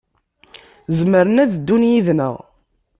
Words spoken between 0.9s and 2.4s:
Zemren ad ddun yid-neɣ.